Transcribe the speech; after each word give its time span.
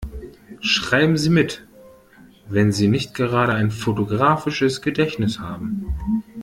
Schreiben 0.61 1.15
Sie 1.15 1.29
mit, 1.29 1.67
wenn 2.49 2.71
Sie 2.71 2.87
nicht 2.87 3.13
gerade 3.13 3.53
ein 3.53 3.69
fotografisches 3.69 4.81
Gedächtnis 4.81 5.37
haben. 5.37 5.93